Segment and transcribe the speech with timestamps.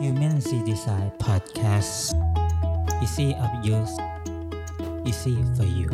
[0.00, 2.14] Human C Design Podcast
[3.04, 3.94] Easy of use
[5.08, 5.88] Easy for you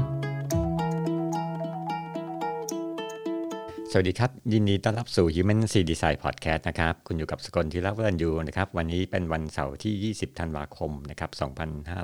[3.93, 11.31] สวัสดีครับ ยินดีต้อนรับสู่ Human C Design Podcast นะครับ คุณอยู่กับสกลทีรักวรันยูนะครับ วันนี้เป็นวันเสาร์ที่ 20 ธันวาคมนะครับ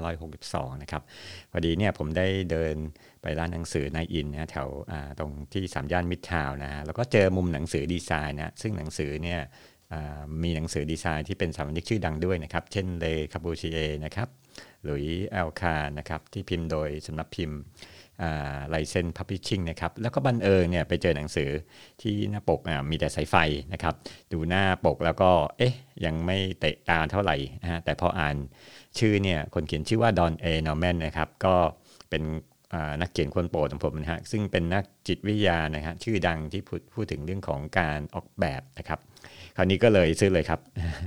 [0.05, 1.03] 2562 นะครับ
[1.51, 2.75] พอดีเนี่ยผมได้เดิน
[3.23, 4.69] ไปร้านหนังสือในอินนะแถว
[5.19, 9.41] ตรงที่สามย่านมิตรทาวนะแล้วก็เจอมุมหนังสือดีไซน์นะซึ่งหนังสือเนี่ย
[10.43, 14.29] มีหนังสือดีไซน์ที่เป็นสถาปนิกชื่อดังด้วยนะครับ เช่น Le Corbusier นะครับ
[14.85, 17.59] หรือ Louis Kahn นะครับที่พิมพ์โดยสำนักพิมพ์
[18.71, 21.51] Li-Zenn Publishing นะครับแล้วก็บันเอิญเนี่ยไปเจอหนังสือ
[22.03, 23.37] ที่หน้าปกมีแต่สายไฟ
[23.73, 23.95] นะครับ
[24.33, 28.37] ดูหน้าปกแล้วก็เอ๊ะยังไม่เตะตาเท่าไหร่นะฮะแต่พออ่าน
[28.99, 30.45] ชื่อเนี่ยคนเขียนชื่อว่า Don A.
[30.45, 31.55] Norman นะครับก็
[32.11, 32.23] เป็น
[33.01, 39.01] นักเขียนคนโปรดของผมนะฮะซึ่งเป็นนักจิตวิทยานะฮะชื่อดังที่พูดพูดถึงเรื่องของการออกแบบนะครับ
[39.57, 40.61] คราวนี้ก็เลยซื้อเลยครับ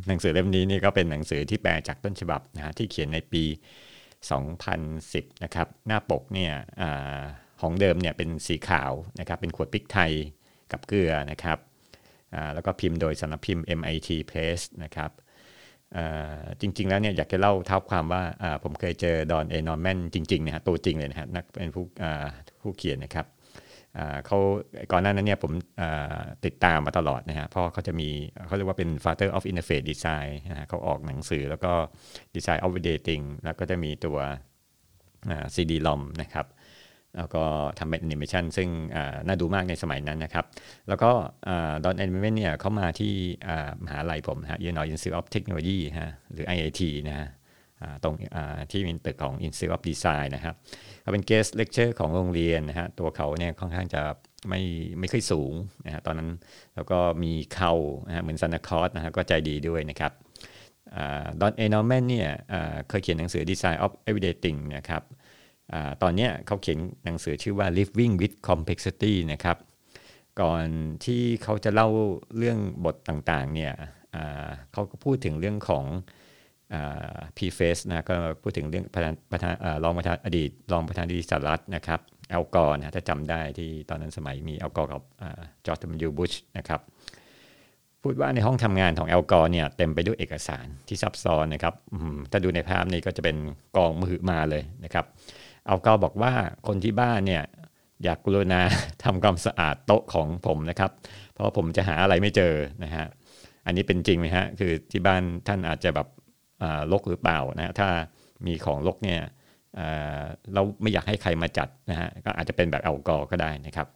[0.08, 3.44] หนังสือเล่มนี้นี่ก็เป็นหนังสือที่แปลจากต้นฉบับนะฮะที่เขียนในปี
[4.24, 6.84] 2010 นะครับ หน้าปกเนี่ยอ
[7.62, 10.12] ของเดิมเนี่ยเป็นสีขาวนะครับ เป็นขวดพริกไทย
[10.72, 11.58] กับเกลือนะครับ
[12.54, 15.12] แล้วก็พิมพ์โดยสำนักพิมพ์ MIT Press นะครับ
[16.62, 18.24] จริง ๆ แล้วเนี่ยอยากจะเล่าเท้าความว่า
[18.64, 21.84] ผมเคยเจอดอนเอนอร์แมนจริงๆนี่ยตัวจริงเลยนะฮะนักเป็นผู้
[22.62, 23.26] ผู้เขียนนะครับ
[24.26, 24.38] เขา
[24.92, 25.52] ก่อนหน้านั้นเนี่ยผม
[26.46, 28.10] ติดตามมาตลอดนะฮะเพราะเขาจะมี
[28.48, 31.72] เขาเรียกว่าเป็น father of interface design นะฮะเขาออกหนังสือแล้วก็
[32.36, 34.18] design of dating แล้วก็จะมีตัว
[35.56, 36.48] CD ROM นะครับ
[37.18, 37.44] แล้วก็
[37.80, 38.70] ทำเป็นแอนิเมชันซึ่ง
[39.26, 40.46] น่าดูมากในสมัยนั้นนะครับ
[40.88, 41.12] แล้วก็
[41.84, 43.14] Don Norman เนี่ยเขามาที่
[43.84, 47.28] มหาลัยผมฮะ Illinois Institute of Technology ฮะหรือ IIT นะฮะ
[48.04, 48.16] ตรง
[48.72, 50.56] ที่มีตึกของ Institute of Design นะครับ
[51.02, 54.02] เขาเป็น guest lecture ของโรงเรียนนะฮะตัวเขาเนี่ยค่อนข้างจะ
[54.50, 54.62] ไม่
[55.00, 55.54] ไม่ค่อยสูง
[55.86, 56.30] นะฮะตอนนั้น
[56.76, 57.74] แล้วก็มีเข่า
[58.08, 60.12] นะฮะเหมือนซานนคอสนะฮะก็ใจดีด้วยนะครับ
[61.40, 62.30] ดอนเอนอร์แมนเนี่ย
[62.90, 65.04] เคยเขียนหนังสือ Design of Everyday Thing นะครับ
[66.02, 69.58] ตอนนี้เขาเขียนหนังสือชื่อว่า Living with Complexity นะครับ
[70.42, 70.66] ก่อน
[71.06, 71.88] ที่เขาจะเล่า
[72.38, 73.74] เรื่องบทต่างๆเนี่ย
[74.72, 75.86] เขาก็พูดถึงเรื่องของ
[77.38, 79.54] preface นะก็พูดถึงเรื่องประธานประธาน
[79.84, 82.00] รองประธานอดีตรองประธานาธิบดีสหรัฐนะครับ
[82.32, 85.02] Al Gore นะถ้าจำได้ที่ตอนนั้นสมัยมี Al Gore กับ
[85.66, 85.94] George W.
[86.02, 86.82] Bush นะครับ
[88.04, 91.74] พูดว่าในห้องทำงานของ Al Gore เนี่ยเต็มไปด้วยเอกสารที่ซับซ้อนนะครับ
[92.32, 93.38] ถ้าดูในภาพนี้ก็จะเป็น
[93.78, 95.06] กองมหึมาเลยนะครับ
[95.66, 96.34] Al Gore บอกว่า
[96.68, 97.44] คนที่บ้านเนี่ย
[98.04, 98.62] อยากกรุณา
[99.04, 100.92] ทำความสะอาดโต๊ะของผมนะครับ
[101.34, 102.54] เพราะผมจะหาอะไรไม่เจอ
[102.84, 103.06] นะฮะ
[103.66, 106.08] อันนี้เป็นจริงไหมฮะคือที่บ้านท่านอาจจะแบบ
[106.92, 107.90] ลกหรือเปล่านะถ้า
[108.46, 109.22] มีของลกเนี่ย
[110.54, 113.88] เราไม่อยากให้ใครมาจัดนะฮะก็อาจจะเป็นแบบเอากอก็ได้นะครับ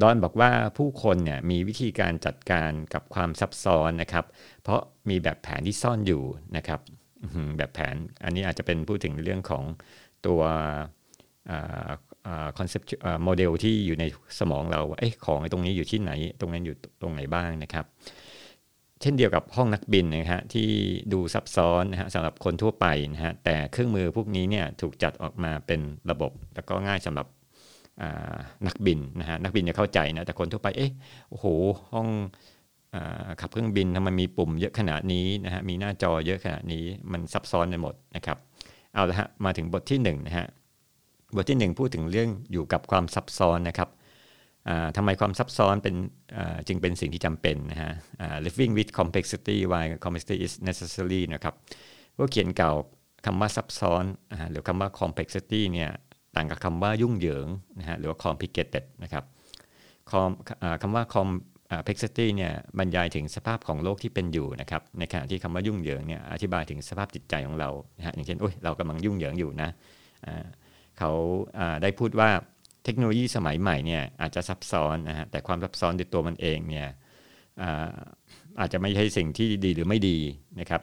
[0.00, 4.24] ดอนบอกว่าผู้คนเนี่ยมีวิธีการจัดการกับความซับซ้อนนะครับ
[4.62, 6.22] เพราะมีแบบแผนที่ซ่อนอยู่
[6.56, 6.80] นะครับ
[7.56, 9.64] แบบแผนอันนี้อาจจะเป็นพูดถึงเรื่องของ
[10.26, 10.40] ตัว
[12.58, 12.88] คอนเซปต์
[13.24, 14.04] โมเดลที่อยู่ใน
[14.38, 17.84] สมองเราว่าของตรงนี้อยู่ที่ไหน ตรงนั้นอยู่ตรงไหนบ้างนะครับ
[19.00, 20.68] เช่นเดียวกับห้องนักบินนะฮะที่
[21.12, 25.80] ดูซับซ้อนนะฮะสำหรับคนทั่วไปนะฮะแต่เครื่องมือพวกนี้เนี่ยถูกจัดออกมาเป็น
[26.10, 27.26] ระบบ แล้วก็ง่ายสำหรับ
[28.66, 30.90] นักบินนะฮะนักบินจะเข้าใจนะแต่คนทั่วไปเอ๊ะ
[31.30, 31.46] โอ้โห
[31.92, 32.08] ห้อง
[33.40, 38.38] ขับเครื่องบินทำไมมีปุ่มเยอะขนาดนี้นะฮะมีหน้าจอเยอะขนาดนี้มันซับซ้อนไปหมดนะครับ
[38.94, 40.46] เอาละฮะมาถึงบทที่1นนะฮะ
[41.34, 43.88] บทที่ 1 พูดถึงเรื่องอยู่กับความซับซ้อนนะครับ
[44.96, 45.94] ทำไมความซับซ้อนเป็น
[46.68, 47.92] จึงเป็นสิ่งที่จำเป็นนะฮะ
[48.46, 51.54] living with complexity why complexity is necessary นะครับ
[52.16, 52.72] ผู้เขียนเก่า
[53.26, 54.04] คำว่าซับซ้อน
[54.50, 55.90] หรือคำว่า complexity เนี่ย
[56.36, 57.46] ต่างกับคำว่ายุ่งเหยิง
[57.78, 59.24] นะฮะหรือว่า complicated นะครับ
[60.82, 69.70] คำว่า complexity เนี่ยบรรยายถึงสภาพของโลกที่เป็นอยู่นะครับในขณะที่คำว่ายุ่งเหยิงเนี่ยอธิบายถึงสภาพจิตใจของเรานะฮะอย่างเช่นโอ้ยเรากำลังยุ่งเหยิงอยู่นะ
[70.98, 71.10] เขา
[71.82, 72.30] ได้พูดว่า
[72.84, 76.86] เทคโนโลยีสมัยใหม่เนี่ยอาจจะซับซ้อนนะฮะแต่ความซับซ้อนในตัวมันเองเนี่ย
[78.60, 80.18] อาจจะไม่ใช่สิ่งที่ดีหรือไม่ดี
[80.60, 80.80] นะครับ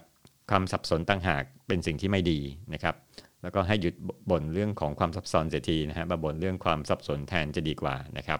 [0.50, 2.40] ความสับสนต่างหากเป็นสิ่งที่ไม่ดี
[2.74, 2.96] นะครับ
[3.42, 3.96] แล้วก็ให้หยุด
[4.30, 8.40] บ่นเรื่องของความซับซ้อนเสียทีนะฮะมาบ่นเรื่องความสับสนแทนจะดีกว่านะครับ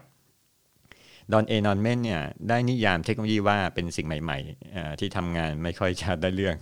[1.32, 6.54] ดอนเอนอนเมนเนี่ยได้นิยามเทคโนโลยีว่าเป็นสิ่งใหม่ๆที่ทำงานไม่ค่อยชัดได้เรื่อง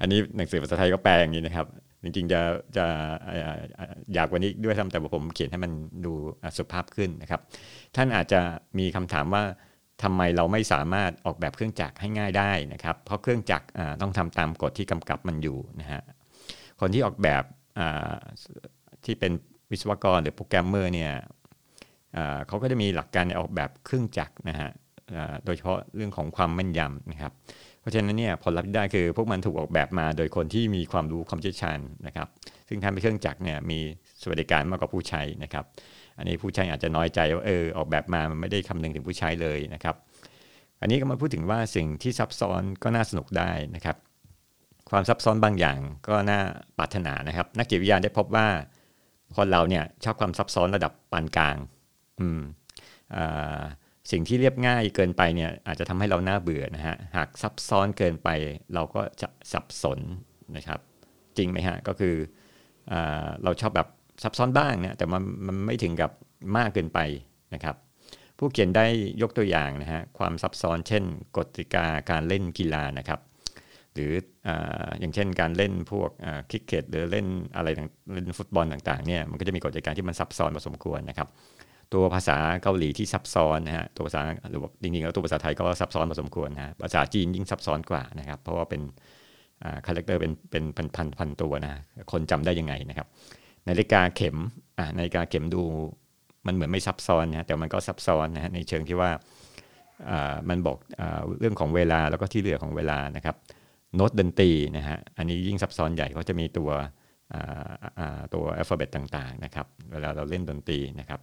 [0.00, 1.66] อันนี้หนังสือภาษาไทยก็แปลอย่างนี้นะครับ
[2.02, 2.40] จริงๆจะ
[2.76, 2.86] จะ
[4.14, 5.72] หยาบกว่านี้ด้วยซ้ำแต่ผมเขียนให้มัน
[6.04, 6.12] ดู
[6.56, 7.40] สุภาพขึ้นนะครับ
[7.96, 8.40] ท่านอาจจะ
[8.78, 9.42] มีคำถามว่า
[10.02, 13.66] ทำไมเราไม่สามารถออกแบบเครื่องจักรให้ง่ายได้นะครับ เพราะเครื่องจักร
[14.00, 16.02] ต้องทำตามกฎที่กำกับมันอยู่นะฮะ
[16.80, 17.42] คนที่ออกแบบ
[19.04, 19.32] ที่เป็น
[19.70, 21.12] วิศวกรหรือโปรแกรมเมอร์เนี่ย
[22.46, 24.70] เขาก็จะมีหลักการในออกแบบเครื่องจักรนะฮะ
[25.44, 27.32] โดยเฉพาะเรื่องของความแม่นยำนะครับ
[27.88, 32.28] ราะราะฉะนั้นเนี่ยผลลัพธ์ที่ได้คือพวกมันถูกออกแบบมาโดยคนที่มีความรู้ความเชี่ยวชาญนะครับ
[32.68, 33.78] ซึ่งทำให้เครื่องจักรเนี่ยมี
[34.20, 35.64] สวัสดิการมากกว่าผู้ใช้นะครับ
[36.18, 39.94] อันนี้ผู้ใช้อาจจะน้อยใจว่าเออออกแบบมามันไม่ได้คำนึงถึงผู้ใช้เลยนะครับ
[40.80, 43.96] อันนี้ก็มาพูดถึงว่าสิ่งที่ซับซ้อนก็น่าสนุกได้นะครับ
[44.90, 46.40] ความซับซ้อนบางอย่างก็น่า
[46.78, 48.46] ปรารถนานะครับ นักจิตวิทยาได้พบว่า
[49.36, 51.56] คนเราเนี่ยชอบความซับซ้อนระดับปานกลาง
[52.20, 52.40] อืม
[53.16, 53.60] อ่า
[54.10, 58.28] สิ่งที่เรียบง่ายเกินไปเนี่ยอาจจะทำให้เราหน่าเบื่อนะฮะหากซับซ้อนเกินไป
[58.74, 60.00] เราก็จะสับสน
[60.56, 60.80] นะครับ
[61.36, 62.14] จริงไหมฮะก็คือ
[62.92, 62.94] อ
[63.44, 63.88] เราชอบแบบ
[64.22, 66.12] ซับซ้อนบ้างนะแต่มันมันไม่ถึงกับ
[66.56, 66.98] มากเกินไป
[67.54, 67.76] นะครับ
[68.38, 68.86] ผู้เขียนได้
[69.22, 71.04] ยกตัวอย่างนะฮะความซับซ้อนเช่น
[71.36, 73.20] กติกาการเล่นกีฬานะครับ
[73.94, 74.12] หรือ
[74.46, 74.48] อ
[75.00, 76.10] อย่างเช่นการเล่นพวก
[76.50, 77.26] คริกเก็ตหรือเล่น
[77.56, 77.68] อะไร
[78.12, 81.28] เล่นฟุตบอลต่างๆเนี่ยมันก็จะมีกติกาที่มันซับซ้อนพอสมควรนะครับ
[81.94, 84.20] ตัวภาษาเกาหลีที่ซับซ้อนนะฮะตัวภาษา
[84.50, 88.82] หรือจริงๆแล้วตัวภาษาไทยก็ซับซ้อนพอสมควรนะภาษาจีนยิ่งซับซ้อนกว่านะครับ เพราะว่าเป็น
[89.86, 91.82] character เป็นเป็นพันพันพันตัวนะ
[92.12, 93.06] คนจำได้ยังไงนะครับ
[93.68, 94.36] นาฬิกาเข็ม
[94.98, 95.62] นาฬิกาเข็มดู
[96.46, 99.10] มันเหมือนไม่ซับซ้อนนะแต่มันก็ซับซ้อนนะฮะในเชิงที่ว่า
[100.48, 100.76] มันบอก
[101.40, 103.36] เรื่องของเวลาแล้วก็ที่เหลือของเวลานะครับ
[103.94, 106.70] โน้ตดนตรีนะฮะอันนี้ยิ่งซับซ้อนใหญ่เขาจะมีตัว
[108.34, 111.20] ตัวอัลฟาเบตต่างๆนะครับเวลาเราเล่นดนตรีนะครับ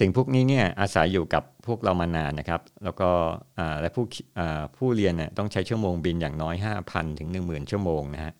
[0.00, 3.10] สิ่งพวกนี้เนี่ยอาศัยอยู่กับพวกเรามานานนะครับ แล้วก็
[3.80, 4.04] และผู้
[4.78, 6.54] ผู้เรียนเนี่ยต้องใช้ชั่วโมงบินอย่างน้อย
[6.88, 8.32] 5,000 ถึง 10,000 ชั่วโมงนะฮะ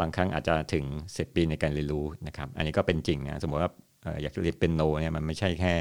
[0.00, 3.70] บางครั้งอาจจะถึง 10 ปีในการเรียนรู้นะครับ อันนี้ก็เป็นจริงนะสมมติว่า
[4.22, 5.74] อยากเรียนเป็นโนเนี่ยมันไม่ใช่แค่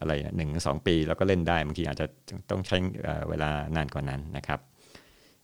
[0.00, 2.06] อะไรหนึ่งสองปีแล้วก็เล่นได้บางทีอาจจะ
[2.50, 2.76] ต้องใช้
[3.28, 4.60] เวลานานกว่านั้นนะครับ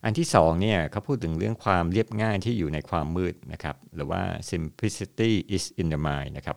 [0.05, 6.57] อันที่สองเนี่ยเขาพูดถึงเรื่องความเรียบง่ายที่อยู่ในความคิดนะครับ หรือว่า simplicity is in the mind นะครับ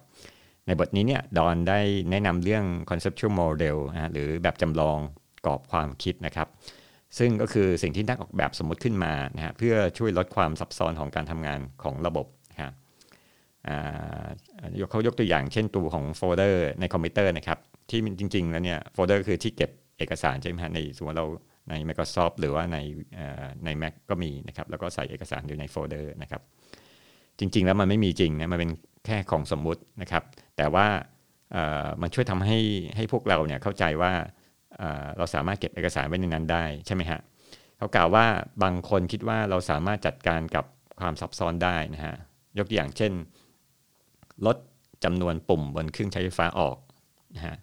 [0.68, 1.80] ในบทนี้เนี่ย Don ได้
[2.12, 4.98] แนะนำเรื่อง conceptual model นะหรือแบบจำลอง
[5.46, 6.48] กรอบความคิดนะครับ
[7.18, 12.74] ซึ่งก็คือสิ่งที่นักออกแบบสมมติขึ้นมานะฮะเพื่อช่วยลดความซับซ้อนของการทำงานของระบบนะครับ
[14.92, 17.60] เขายกตัวอย่างเช่นตัวของโฟลเดอร์ในคอมพิวเตอร์นะครับ
[17.90, 21.28] ที่จริง ๆ แล้วเนี่ยโฟลเดอร์คือที่เก็บเอกสารใช่ไหมฮะในสมมติเรา
[21.70, 22.78] ใน Microsoft หรือว่าใน
[23.66, 26.42] ใน Mac ก็มีนะครับ แล้วก็ใส่เอกสารอยู่ในโฟลเดอร์นะครับ
[27.42, 28.72] จริง ๆ แล้วมันไม่มีจริงนะมันเป็น
[29.06, 30.24] แค่ของสมมุตินะครับ
[30.58, 30.88] แต่ว่า
[32.02, 32.58] มันช่วยทำให้
[32.96, 34.12] ให้พวกเราเนี่ยเข้าใจว่า
[35.18, 37.20] เราสามารถเก็บเอกสารไว้ในนั้นได้ใช่ไหมฮะ
[37.78, 38.26] เขากล่าวว่า
[38.64, 40.66] บางคนคิดว่าเราสามารถจัดการกับ
[41.00, 42.16] ความซับซ้อนได้นะฮะ
[42.58, 43.12] ยกตัวอย่างเช่น
[44.46, 44.58] ลด
[45.04, 46.78] จำนวนปุ่มบนเครื่องใช้ไฟฟ้าออก
[47.36, 47.56] นะฮะ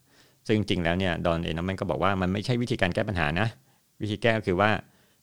[0.46, 3.48] ซึ่งจริงแล้วเนี่ยดอนเอนอมแมนก็บอกว่ามันไม่ใช่วิธีการแก้ปัญหานะ
[4.02, 4.70] วิธีแก้ก็คือว่า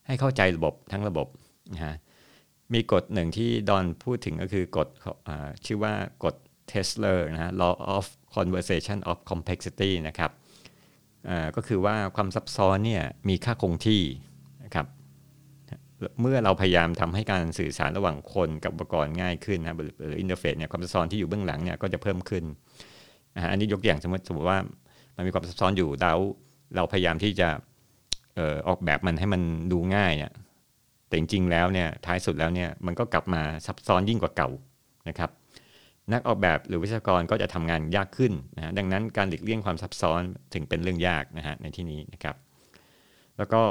[0.08, 1.28] ให้เข้าใจระบบทั้งระบบ
[1.74, 1.96] นะฮะ
[2.74, 4.88] มีกฎหนึ่งที่ดอนพูดถึงก็คือกฎ
[5.66, 6.36] ชื่อว่ากฎ
[6.72, 10.32] Tesler นะฮะ law of conversation of complexity นะครับ
[11.56, 14.02] ก็คือว่าความซับซ้อนเนี่ยมีค่าคงที่
[14.66, 14.88] นะครับ
[16.22, 22.44] เมื่อเราพยายามทำให้การสื่อสารระหว่างคนกับอุปกรณ์ง่ายขึ้นนะหรืออินเทอร์เฟซเนี่ยความซับซ้อนที่อยู่เบื้องหลังเนี่ยก็จะเพิ่มขึ้น
[23.52, 24.60] อันนี้ยกตัวอย่างสมมติสมมติว่า
[25.16, 26.18] มันมีความซับซ้อนอยู่แล้ว
[26.76, 27.50] เราพยายามที่จะ
[28.68, 29.42] ออกแบบมันให้มัน
[29.72, 30.32] ดูง่ายเนี่ย
[31.08, 34.50] แต่จริงๆแล้วเนี่ยท้ายสุดแล้วเนี่ยมันก็กลับมาซับซ้อนยิ่งกว่าเก่า
[35.10, 35.30] นะครับ
[36.14, 40.22] นักออกแบบหรือวิศวกรก็จะทำงานยากขึ้นนะดังนั้นการหลีกเลี่ยงความซับซ้อน
[40.54, 42.36] ถึงเป็นเรื่องยากนะฮะในที่นี้นะครับ
[43.38, 43.62] แล้วก็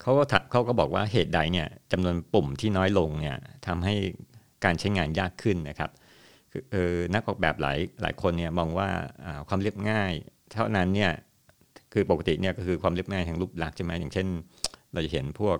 [0.00, 3.94] เขาก็เขาก็บอกว่าเหตุใดเนี่ยจำนวนปุ่มที่น้อยลงเนี่ยทำให้
[4.64, 5.90] การใช้งานยากขึ้นนะครับ
[6.52, 8.88] คือออนักออกแบบหลายหลายคนเนี่ยมองว่า
[9.48, 10.12] ความเรียบง่าย
[10.52, 11.12] เท่านั้นเนี่ย
[11.92, 14.26] คือปกติเนี่ยก็คือความเรียบง่ายทางรูปลักษณ์ใช่ไหมอย่างเช่น
[14.92, 15.58] เราจะเห็นพวก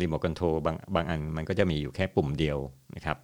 [0.00, 2.58] รีโมทคอนโทรลบางบางอันมันก็จะมีอยู่แค่ปุ่มเดียว
[2.96, 3.16] นะครับ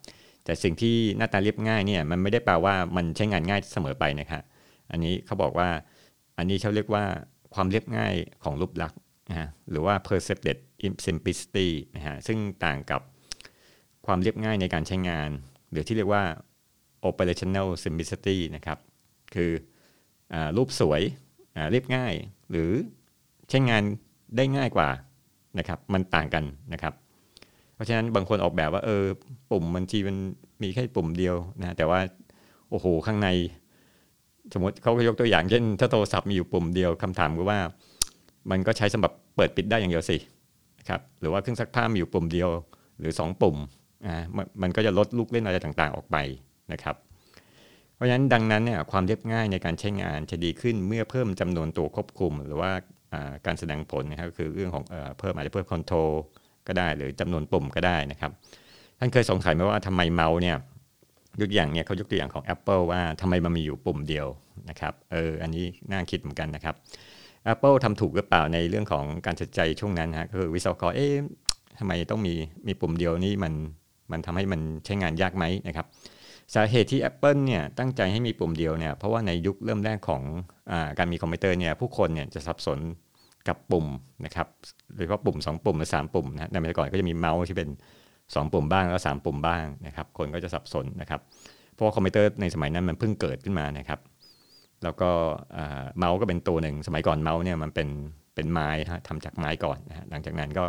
[0.45, 4.43] แต่สิ่งที่หน้าตาเรียบง่ายเนี่ยมันไม่ได้แปลว่ามันใช้งานง่ายเสมอไปนะครับ
[4.91, 5.69] อันนี้เขาบอกว่า
[6.39, 7.05] อันนี้เขาเรียกว่า
[7.55, 8.99] ความเรียบง่ายของรูปลักษณ์
[9.31, 10.59] นะหรือว่า perceived
[11.07, 13.01] simplicity นะฮะซึ่งต่างกับ
[14.07, 15.31] ความเรียบง่ายในการใช้งาน
[15.71, 16.23] หรือที่เรียกว่า
[17.09, 18.79] operational simplicity นะครับ
[19.35, 19.51] คือ
[20.35, 21.03] อรูปสวย
[21.71, 22.15] เรียบง่าย
[22.51, 22.71] หรือ
[23.49, 23.83] ใช้งาน
[24.37, 24.89] ได้ง่ายกว่า
[25.59, 26.95] นะครับ มันต่างกันนะครับ
[27.75, 29.05] เพราะฉะนั้นบางคนออกแบบว่าเออ
[29.51, 30.17] ปุ่มมันทีมัน
[30.63, 31.99] มีแค่ปุ่มเดียวนะแต่ว่า
[32.71, 33.29] โอ้โหข้างใน
[34.53, 37.61] สมมติเขาก็ยกตัวอย่างเช่น ถ้าโทรศัพท์มีอยู่ปุ่มเดียวคำถามก็ว่า
[38.51, 40.17] มันก็ใช้สำหรับเปิดปิดได้อย่างเดียวสิ
[40.89, 42.49] ครับหรือว่าเครื่องซักผ้ามีอยู่ปุ่มเดียว
[42.99, 43.57] หรือ 2 ปุ่ม
[44.07, 44.15] อ่า
[44.63, 46.17] มันก็จะลดลูกเล่นอะไรต่างๆ ออกไป
[46.73, 46.97] นะครับ
[47.95, 52.71] เพราะฉะนั้นดังนั้นเนี่ยความเรียบง่ายในการใช้งานจะดีขึ้นเมื่อเพิ่มจำนวนตัวควบคุม หรือว่า
[53.47, 54.85] การแสดงผลนะครับคือเรื่องของ
[55.19, 56.11] เพิ่มอาจจะเพิ่ม control
[56.67, 58.31] ก็ได้ หรือจำนวนปุ่มก็ได้นะครับ
[58.99, 60.57] ท่านเคยสงสัยไหมว่าทำไมเมาส์เนี่ย
[61.41, 64.27] ยกอย่างเนี่ยเขายกตัวอย่างของ Apple ว่าทำไมมันมีอยู่ปุ่มเดียว
[64.71, 66.75] นะครับเอออันนี้น่าคิดเหมือนกันนะครับ
[67.53, 71.15] Apple ทำถูกหรือเปล่าในเรื่องของการตัดใจช่วงนั้นฮะก็คือวิศวกรเอ๊ะ
[71.79, 72.35] ทำไมต้องมี
[72.67, 73.53] มีปุ่มเดียวนี่มัน
[74.13, 75.87] มันทำให้มันใช้งานยากไหมนะครับ
[76.55, 80.23] สาเหตุที่ Apple เนี่ยตั้งใจให้มีปุ่มเดียวเนี่ยเพราะว่าในยุคเริ่มแรกของ
[80.71, 82.79] อการมีคอมพิวเตอร์เนี่ยผู้คนเนี่ยจะสับสน
[83.49, 83.87] กับปุ่ม
[84.25, 84.49] นะครับ
[84.95, 87.69] โดยเฉพาะปุ่ม 2 ปุ่มหรือ 3 ปุ่มนะในสมัยก่อนก็จะมีเมาส์ที่เป็น
[88.11, 91.21] 2 ปุ่มบ้างแล้ว 3 ปุ่มบ้างนะครับคนก็จะสับสนนะครับ
[91.73, 94.01] เพราะว่าคอมพิวเตอร์ในสมัยนั้นมันเพิ่งเกิดขึ้นมานะครับ
[94.85, 95.11] แล้วก็
[95.99, 97.89] เมาส์ก็เป็นตัวหนึ่งสมัยก่อนเมาส์เนี่ยมันเป็น
[98.35, 98.69] เป็นไม้
[99.09, 100.65] ทำจากไม้ก่อนนะหลังจากนั้นก็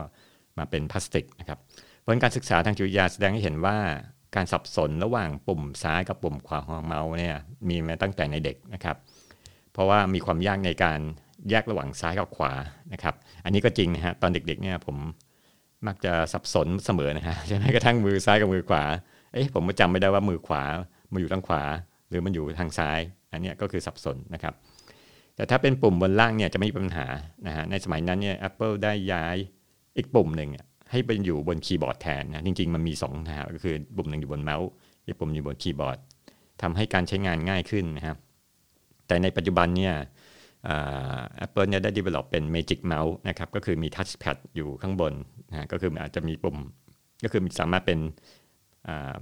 [0.58, 1.60] มาเป็นพลาสติกนะครับ
[2.06, 3.78] ผลการศึกษาทางจิตวิทยาแสดงให้เห็นว่า
[4.36, 7.36] การสับสนระหว่างปุ่มซ้ายกับปุ่มขวาของเมาส์เนี่ย
[7.70, 8.96] มีมาตั้งแต่ในเด็กนะครับ
[9.74, 11.00] เพราะว่ามีความยากในการ
[11.50, 12.52] แยกระหว่างซ้ายกับขวา
[12.94, 13.16] นะครับ
[13.46, 14.98] อันนี้ก็จริงนะฮะตอนเด็กๆเนี่ยผม
[15.88, 18.84] มักจะสับสนเสมอนะฮะใช่ไหมกระทั่งมือซ้ายกับมือขวา
[19.34, 20.64] เอ๊ะผมก็จำไม่ได้ว่ามือขวา
[21.14, 21.64] มาอยู่ทางขวา
[22.10, 23.00] หรือมันอยู่ทางซ้าย
[23.32, 24.54] อันนี้ก็คือสับสนนะครับ
[25.36, 27.08] แต่ถ้าเป็นปุ่มบนล่างเนี่ยจะไม่มีปัญหา
[27.48, 29.36] นะฮะในสมัยนั้นเนี่ย Apple ได้ย้าย
[29.98, 30.50] อีกปุ่มหนึ่ง
[30.92, 34.68] ให้เป็นอยู่บนคีย์บอร์ดแทนนะจริง ๆ มันมี2นะฮะก็คือปุ่มหนึ่งอยู่บนเมาส์
[35.06, 35.98] อีกปุ่มอยู่บนคีย์บอร์ด
[36.62, 38.18] ทำให้การใช้งานง่ายขึ้นนะครับ
[39.08, 39.94] แต่ในปัจจุบันเนี่ย
[41.38, 45.14] แอปเปิลเนี่ยได้ develop เป็น Magic Mouse นะครับก็คือมี Touchpad อยู่ข้างบน
[45.50, 46.58] นะก็คืออาจจะมีปุ่ม
[47.24, 48.00] ก็คือสามารถเป็น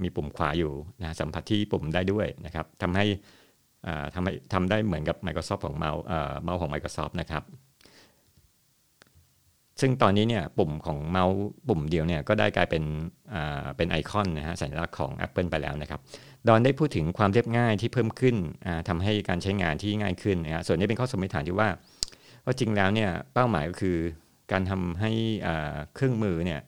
[0.03, 3.05] มีปุ่มขวาอยู่นะสัมผัสที่ปุ่มได้ด้วยนะครับทำให้
[4.15, 6.01] ทำให้ทำได้เหมือนกับ Microsoft ของเมาส์
[6.43, 7.43] เมาส์ของ Microsoft นะครับ
[9.81, 11.37] ซึ่งตอนนี้เนี่ยปุ่มของเมาส์
[11.67, 12.83] ปุ่มเดียวเนี่ยก็ได้กลายเป็น
[13.77, 15.99] เป็นไอคอนนะฮะสัญลักษณ์ของ Apple ไปแล้วนะครับ
[16.47, 18.35] ดอนได้พูดถึงความเรียบง่ายที่เพิ่มขึ้น
[18.89, 21.69] ทำให้การใช้งานที่ง่ายขึ้นนะฮะส่วนนี้เป็นข้อสมมติฐานที่ว่า
[22.45, 23.97] ว่าจริงแล้วเนี่ยเป้าหมายก็คือ
[24.51, 25.11] การทำให้
[25.95, 26.61] เครื่องมือเนี่ย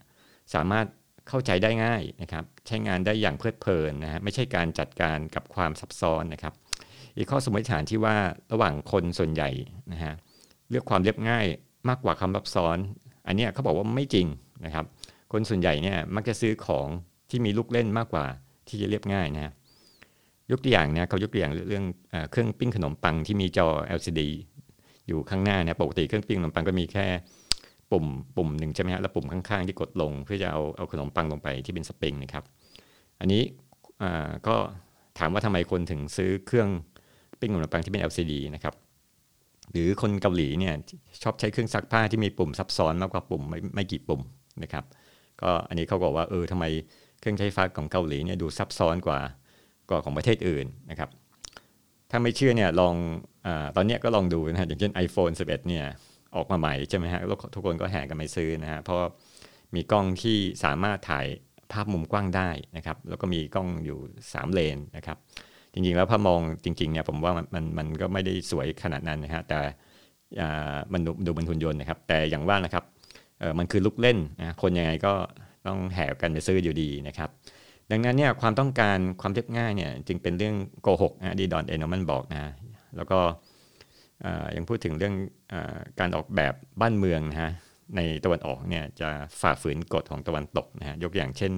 [0.53, 0.85] สามารถ
[1.29, 6.53] เข้าใจได้ง่ายนะครับใช้งานได้อย่างเพลิดเพลินนะฮะไม่ใช่การจัดการกับความซับซ้อนนะครับ
[7.17, 8.15] อีกข้อสมมติฐานที่ว่า
[8.51, 9.49] ระหว่างคนส่วนใหญ่
[9.93, 10.13] นะฮะ
[10.69, 11.45] เลือกความเรียบง่าย
[11.89, 12.77] มากกว่าคำซับซ้อน
[13.27, 14.27] อันนี้เขาบอกว่าไม่จริง
[14.65, 14.85] นะครับ
[15.31, 16.87] คนส่วนใหญ่เนี่ยมักจะซื้อของ
[17.29, 18.25] ที่มีลูกเล่นมากกว่า
[18.67, 19.53] ที่จะเรียบง่ายนะ
[20.51, 21.85] ยกตัวอย่างเนี่ยเขายกตัวอย่างเรื่อง
[22.31, 24.21] เครื่องปิ้งขนมปังที่มีจอ LCD
[25.07, 27.05] อยู่ข้างหน้าเนี่ยปกติเครื่องปิ้งขนมปังก็มีแค่
[27.91, 32.43] ปุ่มปุ่มหนึ่งใช่ไหมฮะแล้วปุ่มข้างๆ ที่กดลงเพื่อจะเอาเอาขนมปังลงไปที่เป็นสปริงนะครับ
[33.19, 33.41] อันนี้
[34.47, 34.55] ก็
[35.19, 36.69] ถามว่าทำไมคนถึงซื้อเครื่อง
[37.39, 38.73] ปิ้งขนมปังที่เป็น LCD นะครับ
[39.71, 40.73] หรือคนเกาหลีเนี่ย
[41.23, 44.21] ชอบใช้เครื่องซักผ้าที่มีปุ่มซับซ้อนมากกว่าปุ่มไม่ไม่กี่ปุ่ม
[44.63, 44.85] นะครับ
[45.41, 46.65] ก็อันนี้เขาบอกว่าเออทำไม
[47.19, 49.19] เครื่องใช้ไฟฟ้าของเกาหลีเนี่ยดูซับซ้อนกว่า
[49.89, 51.09] กว่าของประเทศอื่นนะครับ
[52.11, 52.95] ถ้าไม่เชื่อเนี่ยลอง
[53.45, 55.85] อตอนนี้ก็ลองดูนะฮะอย่างเช่น iPhone 11 เนี่ย
[56.35, 58.99] ออกมาใหม่ใช่ไหมฮะแล้วทุกคนก็แห่กันไปซื้อนะฮะเพราะ
[59.75, 61.25] มีกล้องที่สามารถถ่าย
[61.71, 65.17] ภาพมุมกว้างได้นะครับ แล้วก็มีกล้องอยู่ 3 เลนนะครับ
[65.75, 69.59] จริงๆ แล้วพอมองจริงๆเนี่ยผมว่ามันมันก็ไม่ได้สวยขนาดนั้นนะฮะแต่
[70.93, 72.83] มันดูเป็นหุ่นยนต์นะครับ แต่อย่างว่านะครับ
[73.57, 75.13] มันคือลูกเล่นนะคนยังไงก็
[75.67, 77.29] ต้องแห่กันไปซื้ออยู่ดีนะครับ
[77.91, 82.53] ดังนั้นเนี่ยความต้องการความเรียบง่ายเนี่ยจึงเป็นเรื่องโกหกนะดีดอนเอนอมันบอกนะ
[82.95, 83.19] แล้วก็
[84.55, 85.13] ยังพูดถึงเรื่อง
[85.53, 85.55] อ
[85.99, 87.51] การออกแบบบ้านเมืองนะฮะ
[87.95, 89.09] ในตะวันออกเนี่ยจะ
[89.41, 91.53] ฝ่าฝืนกฎของตะวันตกนะฮะยกอย่างเช่น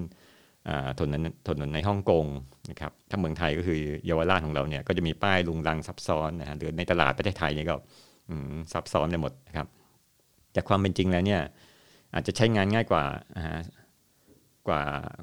[1.00, 2.26] ถนนถนนในฮ่องกง
[2.70, 7.76] นะครับถ้าเมืองไทยก็คือเยาวราชของเราเนี่ยก็จะมีป้ายลุงลังซับซ้อนนะฮะหรือในตลาดประเทศไทยนี่ก็
[8.74, 9.68] ซับซ้อนไปหมดนะครับ
[10.54, 11.42] แต่ความเป็นจริงแล้วเนี่ย
[12.14, 13.04] อาจจะใช้งานง่ายกว่า
[14.68, 14.82] กว่า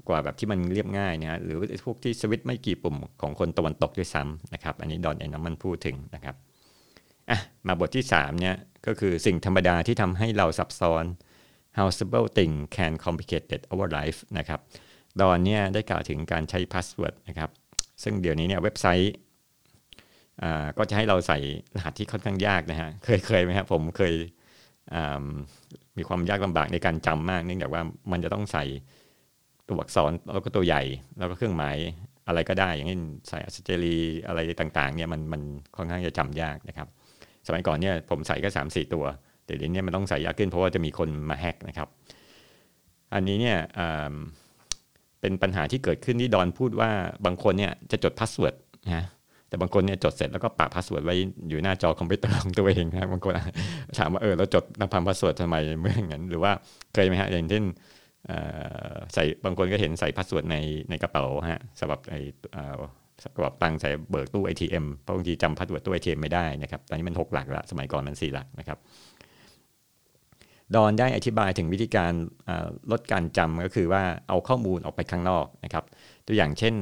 [0.08, 6.34] กว่าแบบที่มันเรียบง่ายนะฮะหรือพวกที่สวิตช์ไม่กี่ปุ่มของคนตะวันตกด้วยซ้ำนะครับ อันนี้ดอน นอร์แมนพูดถึงนะครับ
[7.30, 11.04] อะมาบทที่3เนี่ยก็คือสิ่งธรรมดาที่ทำให้เราซับซ้อน
[11.78, 14.60] how simple thing can complicate our life นะครับ
[15.21, 17.50] ดอนเนี่ยได้กล่าวถึงการใช้ password นะครับ
[18.02, 19.14] ซึ่งเดี๋ยวนี้เนี่ยเว็บไซต์
[20.78, 21.38] ก็จะให้เราใส่
[21.75, 24.14] รหัสที่ค่อนข้างยากนะฮะ เคยเคยไหมครับผมเคย
[25.97, 28.64] มีความยากลำบากในการจำมาก เนื่องจากว่ามันจะต้องใส่
[29.68, 30.83] ตัวอักษรแล้วก็ตัวใหญ่
[31.18, 31.76] แล้วก็เครื่องหมาย
[32.28, 35.42] อะไรก็ได้ อย่างเช่นใส่อัสเจรีอะไรต่างๆเนี่ยมันมัน
[35.76, 36.88] ค่อนข้างจะจำยากนะครับ
[37.47, 39.04] สมัยก่อนเนี่ยผมใส่ก็สามสี่ตัว
[39.44, 41.88] แต่เดี๋ยวนี้มันต้องใส่ยากขึ้นเพราะว่าจะมีคนมาแฮกนะครับ
[43.14, 43.59] อันนี้เนี่ย
[45.25, 46.90] เป็นปัญหาที่เกิดขึ้นที่ดอนพูดว่า
[47.26, 48.54] บางคนเนี่ยจะจด password
[48.87, 49.04] นะ
[49.49, 51.14] แต่บางคนเนี่ยจดเสร็จแล้วก็ปะ password ไว้
[51.49, 53.33] อยู่หน้าจอคอมพิวเตอร์ของตัวเองนะบางคน
[53.99, 56.52] ถามว่าเออเราจดนับพัน password ทำไมเมื่ออย่างนั้น หรือว่า
[56.93, 57.64] เคยไหมฮะอย่างเช่น
[59.14, 60.57] ใส่บางคนก็เห็นใส่ password ใน
[60.90, 62.21] ในกระเป๋าฮะสำหรับไอ้
[63.35, 68.78] กระเป๋าตังค์ใส่เบิกตู้ ATM เพราะบางทีจำ password ตู้ ATM ไม่ได้นะครับตอนนี้มัน 6 หลักละสมัยก่อนมัน 4 หลักนะครับ
[70.75, 72.12] ดอนได้อธิบายถึงวิธีการ
[72.90, 75.85] ลดการจำก็คือว่าเอาข้อมูลออกไปข้างนอกนะครับ
[76.26, 76.75] ตัวอย่างเช่น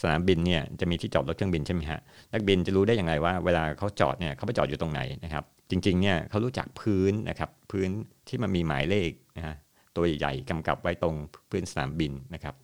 [0.00, 2.00] สนามบินเนี่ยจะมีที่จอดรถเครื่องบินใช่ไหมฮะ
[2.32, 7.88] นักบินจะรู้ได้อย่างไรว่าเวลาเขาจอดเนี่ยเขาไปจอดอยู่ตรงไหนนะครับจริงๆเนี่ยเขารู้จักพื้นนะครับพื้น
[8.28, 9.56] ที่มันมีหมายเลขนะฮะ
[9.96, 11.14] ตัวใหญ่ๆกำกับไว้ตรง
[11.50, 12.54] พื้นสนามบินนะครับ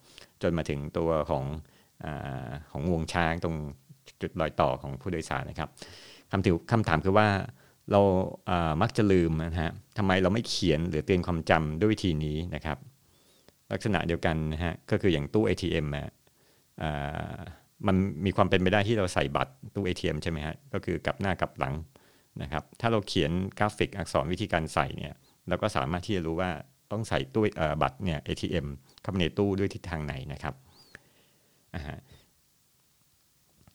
[0.42, 1.44] จนมาถึงตัวของ
[2.04, 2.06] อ
[2.70, 3.56] ของวงช้างตรง
[4.22, 5.68] จุดรอยต่อของผู้โดยสารนะครับ
[6.32, 7.28] คำถามคำถามคือว่า
[7.90, 8.00] เรา
[8.82, 12.78] มักจะลืมนะฮะทำไมเราไม่เขียนหรือเตือนความจำด้วยวิธีนี้นะครับ
[13.72, 16.08] ลักษณะเดียวกันนะฮะก็คืออย่างตู้ ATM อะ
[17.86, 21.74] มันมีความเป็นไปได้ที่เราใส่บัตรตู้ ATM ใช่ไหมฮะก็คือกลับหน้ากลับหลัง
[22.42, 25.14] นะครับ ถ้าเราเขียนกราฟิกอักษรวิธีการใส่เนี่ย
[25.48, 26.50] เราก็สามารถที่จะรู้ว่า
[26.92, 27.42] ต้องใส่ตู้
[27.82, 28.66] บัตรเนี่ย ATM
[29.02, 30.54] เข้าในตู้ด้วยทิศทางไหนนะครับ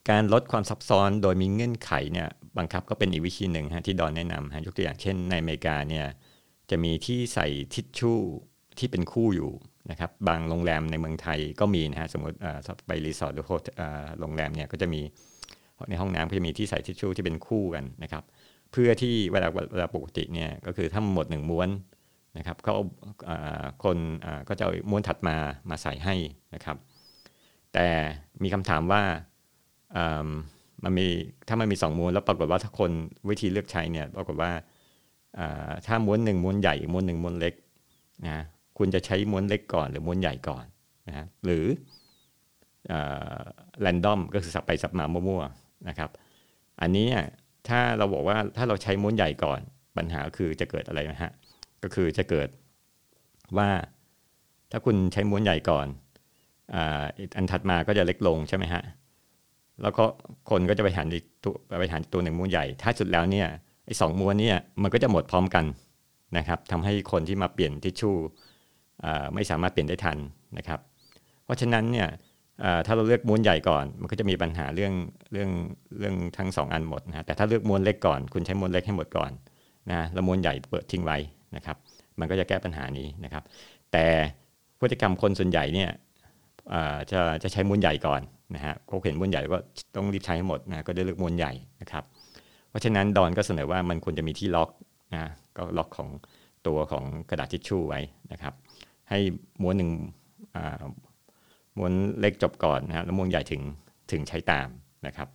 [0.09, 6.05] การลดความซับซ้อนโดยมีเงื่อนไขเนี่ยบังคับก็เป็นอีกวิธีหนึ่งฮะที่ดอนแนะนำฮะยกตัวอย่างเช่นในอเมริกาเนี่ย
[6.69, 8.19] จะมีที่ใส่ทิชชู่
[8.79, 9.51] ที่เป็นคู่อยู่
[9.91, 12.35] นะครับบางโรงแรมในเมืองไทยก็มีนะฮะสมมติ
[12.87, 13.45] ไปรีสอร์ทหรือ
[14.19, 15.01] โรงแรมเนี่ยก็จะมี
[15.89, 18.23] ในห้องน้ำก็จะมีที่ใส่ทิชชู่ที่เป็นคู่กันนะครับ
[18.71, 21.69] เพื่อที่เวลาเวลาปกติเนี่ยก็คือถ้าหมดหนึ่งม้วน
[22.37, 22.73] นะครับเขา
[23.83, 23.97] คน
[24.47, 25.35] ก็จะม้วนถัดมา
[25.69, 26.15] มาใส่ให้
[26.55, 26.77] นะครับ
[27.73, 27.87] แต่
[28.43, 29.03] มีคำถามว่า
[30.83, 31.07] มันมี
[31.47, 32.91] ถ้ามันมีสองม้วนแล้วปรากฏว่าถ้าคน
[33.29, 34.51] วิธีเลือกใช้เนี่ยปรากฏว่า
[35.85, 37.53] ถ้าม้วนหนึ่งม้วนใหญ่ม้วนหนึ่งม้วนเล็ก
[38.27, 38.43] นะ
[38.77, 40.65] คุณจะใช้ม้วนเล็กก่อน หรือม้วนใหญ่ก่อน
[41.07, 41.65] นะหรือ
[43.81, 46.09] แรนดอมก็คือสับไปสับมามั่วๆนะครับ
[46.81, 47.07] อันนี้
[47.67, 49.59] ถ้าเราบอกว่าถ้าเราใช้ม้วนใหญ่ก่อน
[49.97, 51.31] ปัญหาคือจะเกิดอะไรนะฮะ
[51.83, 52.49] ก็คือจะเกิด
[53.57, 53.69] ว่า
[54.71, 55.87] ถ้าคุณใช้ม้วนใหญ่ก่อน
[57.37, 58.83] อันถัดมาก็จะเล็กลงใช่ไหมฮะ
[59.81, 60.03] แล้วก็
[60.49, 63.47] คนก็จะไปหันอีกตัวไปหันตัวหนึ่งม้วนใหญ่ ถ้าสุดแล้วเนี่ย
[63.85, 65.65] ไอ้สองม้วนเนี่ยมันก็จะหมดพร้อมกัน
[66.37, 68.15] นะครับทำให้คนที่มาเปลี่ยนทิชชู่
[69.33, 70.17] ไม่สามารถเปลี่ยนได้ทัน
[70.57, 70.79] นะครับ
[71.43, 72.07] เพราะฉะนั้นเนี่ย
[72.85, 74.93] ถ้าเราเลือกม้วนใหญ่ก่อน มันก็จะมีปัญหาเรื่อง
[75.31, 75.49] เรื่อง
[75.99, 79.31] เรื่องทั้งสองอันหมดนะแต่ถ้าเลือกม้วนเล็กก่อน คุณใช้ม้วนเล็กให้หมดก่อน
[79.91, 81.17] นะแล้วม้วนใหญ่เปิดทิ้งไว้
[81.55, 81.77] นะครับ
[82.19, 83.43] มันก็จะแก้ปัญหานี้นะครับ
[83.91, 84.05] แต่
[84.79, 85.89] พฤติกรรมคนส่วนใหญ่เนี่ย
[87.11, 88.21] จะจะใช้ม้วนใหญ่ก่อน
[88.53, 89.57] นะฮะเขาเห็นมวนใหญ่ก็
[89.95, 92.03] ต้องรีบใช้ให้หมดนะก็ได้เลือกมวนใหญ่นะครับ
[92.69, 94.69] เพราะฉะนั้นดอนก็เสนอว่ามันควรจะมีที่ล็อก
[95.13, 96.09] นะก็ล็อกของ
[96.67, 97.99] ตัวของกระดาษทิชชู่ไว้
[98.31, 98.53] นะครับ
[99.09, 99.19] ให้
[99.61, 99.91] ม้วนหนึ่ง
[101.77, 103.61] ม้วนเล็กจบก่อนนะแล้วม้วนใหญ่ถึง
[104.11, 104.67] ถึงใช้ตาม
[105.07, 105.29] นะครับ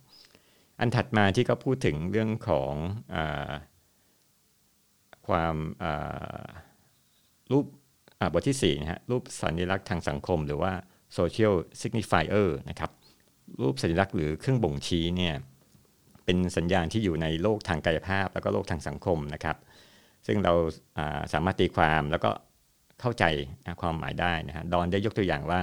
[0.79, 2.73] อันถัดมาที่เขาพูดถึงเรื่องของ
[3.13, 3.17] อ
[5.27, 5.55] ความ
[7.51, 7.65] รูป
[8.33, 10.71] บทที่4นะฮะรูปสัญลักษณ์ทางสังคมหรือว่า
[11.17, 12.91] social signifier นะครับ
[13.63, 15.35] รูปสัญลักษณ์หรือเครื่องบ่งชี้เนี่ย
[16.25, 19.57] เป็นสัญญาณที่อยู่ในโลกทางกายภาพ แล้วก็โลกทางสังคมนะครับ
[20.27, 20.53] ซึ่งเรา
[21.33, 22.29] สามารถตีความแล้วก็
[23.01, 23.23] เข้าใจ
[23.81, 25.61] ความหมายได้นะฮะดอนได้ยกตัวอย่างว่า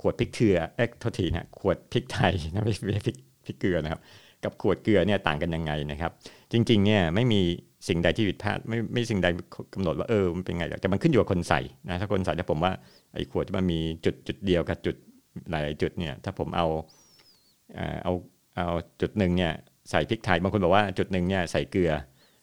[0.00, 4.00] ขวดพริกเกลือเอ็กโทษทีนะขวดพริกไทยนะไม่ใช่พริกพริกเกลือนะครับ
[4.44, 6.12] กับขวดเกลือเนี่ยต่างกันยังไงนะครับ
[6.52, 7.40] จริงๆเนี่ยไม่มี
[7.88, 9.26] สิ่งใดที่ผิดพลาดไม่ไม่สิ่งใด
[9.74, 12.72] กำหนดว่าเออมันเป็นไงแต่มันขึ้นอยู่กับคนใส่นะถ้าคนใส่ถ้าผมว่า
[13.14, 14.96] ไอ้ขวดที่มันมีจุดจุดเดียวกับจุด
[15.50, 16.66] หลายจุดเนี่ยถ้าผมเอา
[18.04, 18.12] เอา
[18.56, 18.66] เอา
[19.00, 19.52] จุดหนึ่งเนี่ย
[19.90, 21.92] ใส่พริกไทยบางคนบอกว่าจุดหนึ่งเนี่ยใส่เกลือ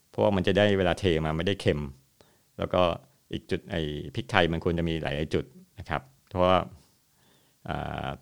[0.10, 1.82] เพราะว่ามันจะได้เวลาเทมาไม่ได้เค็ม
[2.58, 2.82] แล้วก็
[3.34, 3.82] อีกจุดไอ้
[4.16, 5.46] พริกไทยมันควรจะมีหลายจุด
[5.80, 6.58] นะครับ เพราะว่า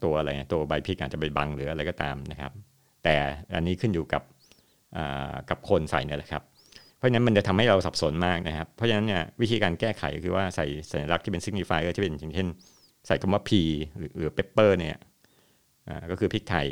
[0.04, 2.52] ตัวอะไรตัวใบพริกอาจจะไปบังหรืออะไรก็ตามนะครับ
[3.04, 3.16] แต่
[3.56, 4.24] อันนี้ขึ้นอยู่กับ
[5.50, 6.44] กับคนใส่เนี่ยแหละครับ
[6.98, 12.48] เพราะฉะนั้นมันจะทำให้เราสับสนมากนะครับ เพราะฉะนั้นเนี่ยวิธีการแก้ไขคือว่าใส่สัญลักษณ์ที่เป็น signifier ที่เป็นอย่างเช่น
[13.08, 13.52] ใส่คำว่า P
[13.98, 14.98] หรือหรือ pepper เนี่ย
[16.12, 16.66] ก็คือพริกไทย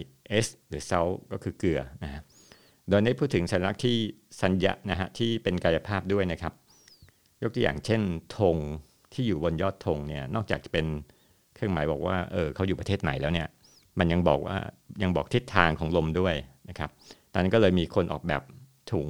[0.46, 2.22] S หรือ salt ก็คือเกลือนะฮะ
[2.90, 3.96] โดยได้พูดถึงสัญลักษณ์ที่
[4.42, 6.54] สัญญานะฮะที่เป็นกายภาพด้วยนะครับ
[7.42, 8.02] ยกตัวอย่างเช่น
[8.38, 8.58] ธง
[9.14, 10.86] ที่อยู่บนยอดธงเนี่ยนอกจากจะเป็น
[11.56, 13.48] เครื่องหมายบอกว่าเออเขาอยู่ประเทศไหนแล้วเนี่ย
[14.00, 14.58] มันยังบอกว่า
[15.04, 16.36] ยังบอกทิศทางของลมด้วย
[16.70, 16.90] นะครับ
[17.32, 18.42] ตอนนั้นก็เลยมีคนออกแบบ
[18.92, 19.10] ถุง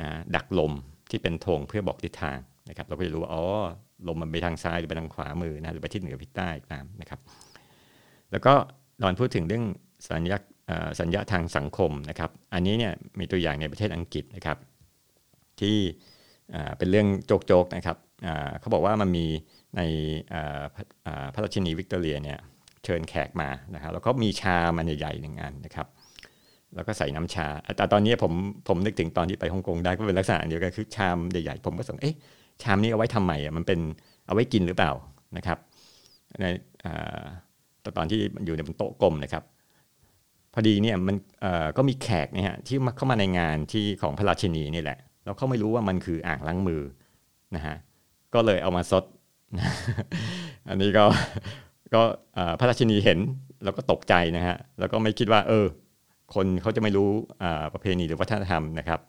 [0.00, 0.72] นะดักลม
[1.10, 3.44] ที่เป็นธงเพื่อบอกทิศทางนะครับ เราก็จะรู้ว่าอ๋อ
[4.08, 7.20] ลมมันไปทางซ้ายหรือไปทางขวามือนะหรือไปทิศเหนือทิศใต้ตามนะครับ
[8.32, 8.54] แล้วก็
[9.02, 9.64] ตอนพูดถึงเรื่อง
[10.10, 10.38] สัญญา
[11.00, 14.56] สัญญาทางสังคมนะครับ อันนี้เนี่ยมีตัวอย่างในประเทศอังกฤษนะครับ
[15.60, 15.76] ที่
[16.78, 17.06] เป็นเรื่อง
[17.46, 17.96] โจกๆนะครับ
[18.60, 19.26] เขาบอกว่ามันมี
[19.76, 19.80] ใน
[21.34, 22.38] พระราชินีวิกตอเรียเนี่ย
[22.84, 25.86] เชิญแขกมานะครับแล้วก็มีชามันใหญ่ๆหนึ่งอันนะครับ
[26.74, 28.32] แล้วก็ใส่น้ำชา แต่ตอนนี้ผม
[28.68, 32.14] ผมนึกถึงตอนที่ไปฮ่องกงได้ก็เป็นลักษณะเดียวกันคือชามใหญ่ๆผมก็สงเอ๊ะ
[32.62, 33.80] ชามนี้เอาไว้ทำไมอะมันเป็น
[34.26, 34.92] เอาไว้กินหรือเปล่า
[35.36, 35.58] นะครับ
[36.40, 36.46] ใน
[37.96, 39.42] ตอนที่อยู่ในบนโต๊ะกลมนะครับ
[40.54, 41.16] พอดีเนี่ยมัน
[41.76, 46.82] ก็มีแขกเนี่ยที่เข้ามาในงานที่ของพระราชินีนี่แหละเราเขาไม่รู้ว่ามันคืออ่างล้างมือ
[47.56, 47.76] นะฮะ
[48.34, 49.04] ก็เลยเอามาซด
[50.68, 51.04] อันนี้ก็
[51.94, 52.02] ก็
[52.60, 53.18] พระราชินีเห็น
[53.64, 55.66] แล้วก็ตกใจนะฮะแล้วก็ไม่คิดว่า เออ
[56.34, 57.10] คนเขาจะไม่รู้
[57.72, 59.00] ประเพณีหรือวัฒนธรรมนะครับ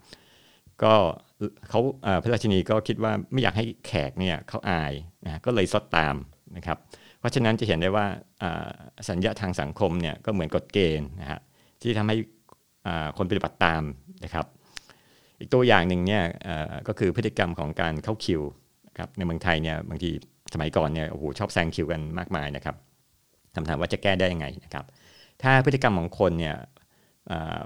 [0.84, 0.94] ก็
[1.70, 1.80] เขา
[2.24, 4.94] พระราชินีก็คิดว่าไม่อยากให้แขกเนี่ยเขาอาย
[5.26, 6.16] นะก็เลยซดตาม
[6.58, 6.78] นะครับ
[7.20, 8.06] เพราะฉะนั้นจะเห็นได้ว่า
[9.10, 11.40] สัญญาทางสังคมเนี่ยก็เหมือนกฎเกณฑ์นะฮะ
[11.82, 12.16] ที่ทำให้
[13.18, 13.84] คนปฏิบัติตาม
[14.24, 14.46] นะครับ
[15.40, 16.24] อีกตัวอย่างหนึ่งเนี่ย
[16.88, 18.42] ก็คือพฤติกรรมของการเข้าคิว
[18.98, 20.10] ครับในเมืองไทยเนี่ยบางที
[20.54, 22.76] สมัยก่อนเนี่ยโอ้โหชอบแซงคิวกันมากมายนะครับ
[23.56, 24.86] คำถามว่าจะแก้ได้ยังไงนะครับ
[25.42, 26.56] ถ้าพฤติกรรมของคนเนี่ย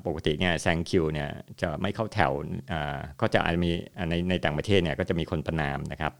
[0.07, 1.29] ปกติเนี่ยแซงคิวเนี่ย
[1.61, 2.31] จะไม่เข้าแถว
[3.21, 3.71] ก็จะอาจจะมี
[4.09, 6.11] ในในต่างประเทศเนี่ยก็จะมีคนประนามนะครับ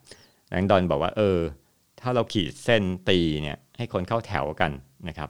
[0.49, 1.37] ดังดอนบอกว่าเออ
[2.03, 4.71] ถ้าเราขีดเส้นตีเนี่ยให้คนเข้าแถวกัน
[5.07, 5.29] นะครับ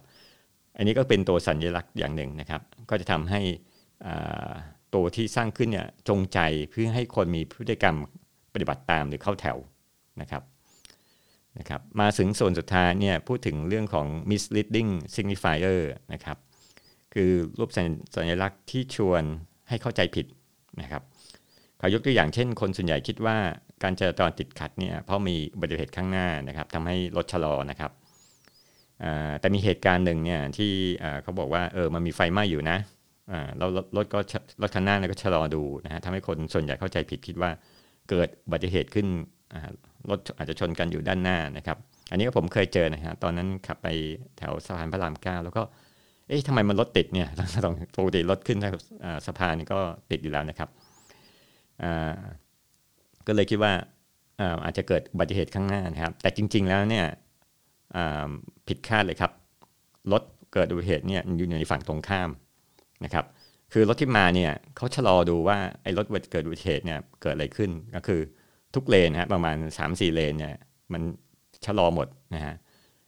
[0.77, 3.41] อันนี้ก็เป็นตัวสัญลักษณ์อย่างหนึ่งนะครับ ก็จะทำให้
[4.95, 7.95] ตัวที่สร้างขึ้นเนี่ยจงใจเพื่อให้คนมีพฤติกรรม
[8.53, 9.57] ปฏิบัติตามหรือเข้าแถว
[10.21, 10.43] นะครับ
[11.59, 15.79] นะครับ มาถึงส่วนสุดท้ายเนี่ยพูดถึงเรื่องของ misleading signifier
[16.13, 16.37] นะครับ
[17.13, 17.69] คือรูป
[18.15, 19.23] สัญลักษณ์ที่ชวน
[19.69, 20.25] ให้เข้าใจผิด
[20.81, 21.03] นะครับ
[21.85, 23.37] ขายกตัวอย่างเช่น คนส่วนใหญ่คิดว่า
[23.83, 27.91] การจราจรติดขัดเนี่ยเพราะมีอุบัติเหตุข้างหน้านะครับทำให้รถชะลอนะครับ
[29.39, 30.71] แต่มีเหตุการณ์หนึ่งเนี่ยที่
[31.23, 32.77] เขาบอกว่าเออมันมีไฟไหม้อยู่นะ
[33.57, 34.19] แล้วรถก็
[34.61, 37.49] รถคันหน้าก็ชะลอดูนะฮะทำให้คนส่วนใหญ่เข้าใจผิดคิดว่า
[38.09, 39.07] เกิดอุบัติเหตุขึ้น
[40.09, 41.77] รถอาจจะชนกันอยู่ด้านหน้านะครับ
[42.11, 43.87] อันนี้ก็ผมเคยเจอนะฮะตอนนั้นขับไป
[44.37, 45.63] แถวสะพานพระรามเก้าแล้วก็
[46.27, 47.27] เอ๊ะทำไมมันรถติดเนี่ย
[47.65, 48.57] ต้องปกติรถขึ้น
[49.25, 49.77] สะพานก็
[50.11, 50.69] ติดอยู่แล้วนะครับ
[53.27, 53.73] ก็เลยคิดว่า
[54.65, 57.05] อาจจะเกิดอุบัติเหตุข้างหน้านะครับ แต่จริง ๆ แล้วเนี่ย
[58.67, 59.31] ผิดคาดเลยครับ
[60.11, 62.29] รถเกิดอุบัติเหตุเนี่ยอยู่ในฝั่งตรงข้าม
[63.05, 63.25] นะครับ
[63.73, 68.21] คือรถที่มาเนี่ยเขาชะลอดูว่าไอ้รถเกิดอุบัติเหตุเนี่ยเกิดอะไรขึ้น ก็คือ
[68.75, 69.57] ทุกเลนนะฮะประมาณ
[69.87, 70.55] 3-4 เลนเนี่ย
[70.93, 71.01] มัน
[71.65, 72.55] ชะลอหมดนะฮะ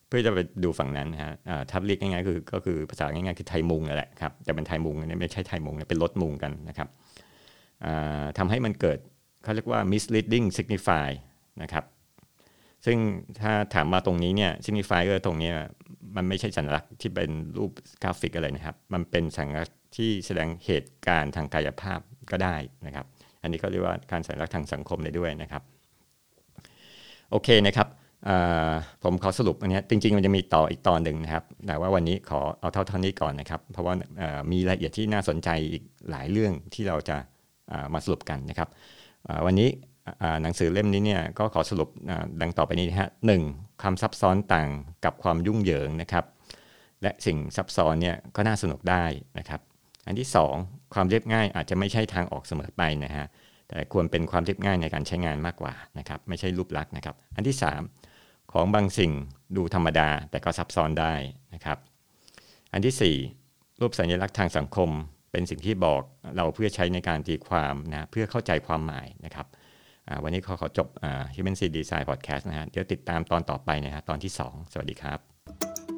[0.08, 1.34] เพื่อจะไปดูฝั่งนั้นนะฮะ
[1.71, 6.88] ทับเรียกง่ายๆคือก็คือภาษาง่ายๆคือไทยมุงนั่นแหละครับแต่เป็นไทยมุงนี่ไม่ใช่ไทยมุงเป็นรถมุงกันนะครับ
[8.38, 9.00] ทำให้มันเกิด
[9.43, 11.10] เขาเรียกว่า misleading signify
[11.62, 11.86] นะครับ
[12.86, 12.98] ซึ่ง
[13.41, 15.52] ถ้าถามมาตรงนี้เนี่ย signify ก็ตรงนี้
[16.15, 17.71] มันไม่ใช่สัญลักษณ์ที่เป็นรูป
[18.04, 22.00] กราฟิกอะไรนะครับ มันเป็นสัญลักษณ์ที่แสดงเหตุการณ์ทางกายภาพ
[22.32, 23.06] ก็ได้นะครับ
[23.41, 25.62] อันนี้ก็เรียกว่าการสัญลักษณ์ทางสังคมได้ด้วยนะครับ
[27.32, 27.88] โอเคนะครับ
[29.04, 33.93] ผมขอสรุปอันนี้จริงๆ มันจะมีต่ออีกตอนหนึ่งนะครับ แต่ว่าวันนี้ขอเอาเท่าเท่านี้ก่อนนะครับ เพราะว่า
[34.52, 37.17] มีรายละเอียดที่น่าสนใจอีกหลายเรื่องที่เราจะ
[37.93, 38.69] มาสรุปกันนะครับ
[39.45, 39.69] วันนี้
[40.43, 41.89] หนังสือเล่มนี้เนี่ยก็ขอสรุป
[42.41, 43.41] ดังต่อไปนี้นะฮะหนึ่ง
[43.84, 44.69] คำซับซ้อนต่าง
[45.06, 46.25] กับความยุ่งเหยิงนะครับ
[47.01, 49.04] และสิ่งซับซ้อนเนี่ยก็น่าสนุกได้
[49.39, 49.62] นะครับ
[50.08, 53.25] อันที่ 2 ความเรียบง่ายอาจจะไม่ใช่ทางออกเสมอไปนะฮะ
[53.67, 57.58] แต่ควรเป็นความเรียบง่ายในการใช้งานมากกว่านะครับ ไม่ใช่รูปลักษณ์นะครับ อันที่
[58.04, 59.12] 3 ของบางสิ่ง
[59.56, 61.13] ดูธรรมดาแต่ก็ซับซ้อนได้
[61.54, 61.78] นะครับ
[62.73, 64.89] อันที่ 4 รูปสัญลักษณ์ทางสังคม
[65.36, 66.02] เป็นสิ่งที่บอก
[66.38, 69.48] เราเพื่อใช้ในการตีความนะเพื่อเข้าใจความหมายนะครับ
[70.24, 70.88] วันนี้ขอขอจบ
[71.36, 75.94] Human Seed Design Podcast นะฮะเดี๋ยวติดตามตอนต่อไปนะฮะตอนที่ 2 สวัสดีครับ